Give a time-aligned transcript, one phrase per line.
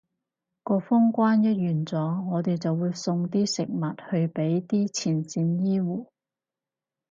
[0.63, 6.07] 個封關一完咗，我哋就會送啲食物去畀啲前線醫護